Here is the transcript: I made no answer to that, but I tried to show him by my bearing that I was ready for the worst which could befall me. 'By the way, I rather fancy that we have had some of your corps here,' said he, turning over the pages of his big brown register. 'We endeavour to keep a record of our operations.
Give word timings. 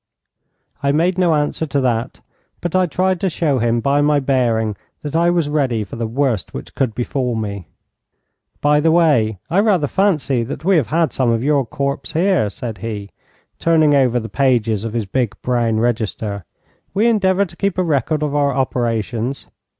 I 0.81 0.91
made 0.91 1.19
no 1.19 1.35
answer 1.35 1.67
to 1.67 1.79
that, 1.81 2.21
but 2.59 2.75
I 2.75 2.87
tried 2.87 3.21
to 3.21 3.29
show 3.29 3.59
him 3.59 3.79
by 3.81 4.01
my 4.01 4.19
bearing 4.19 4.75
that 5.03 5.15
I 5.15 5.29
was 5.29 5.47
ready 5.47 5.83
for 5.83 5.95
the 5.95 6.07
worst 6.07 6.55
which 6.55 6.73
could 6.73 6.95
befall 6.95 7.35
me. 7.35 7.67
'By 8.61 8.79
the 8.79 8.89
way, 8.89 9.37
I 9.47 9.59
rather 9.59 9.85
fancy 9.85 10.41
that 10.41 10.65
we 10.65 10.75
have 10.77 10.87
had 10.87 11.13
some 11.13 11.29
of 11.29 11.43
your 11.43 11.67
corps 11.67 12.01
here,' 12.11 12.49
said 12.49 12.79
he, 12.79 13.11
turning 13.59 13.93
over 13.93 14.19
the 14.19 14.27
pages 14.27 14.83
of 14.83 14.93
his 14.93 15.05
big 15.05 15.39
brown 15.43 15.79
register. 15.79 16.45
'We 16.95 17.05
endeavour 17.05 17.45
to 17.45 17.55
keep 17.55 17.77
a 17.77 17.83
record 17.83 18.23
of 18.23 18.33
our 18.33 18.53
operations. 18.55 19.45